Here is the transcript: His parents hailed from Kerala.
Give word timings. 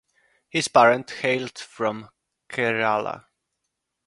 His 0.49 0.67
parents 0.67 1.13
hailed 1.13 1.59
from 1.59 2.09
Kerala. 2.49 3.25